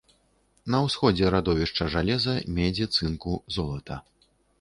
[0.75, 3.99] На усходзе радовішча жалеза, медзі, цынку, золата.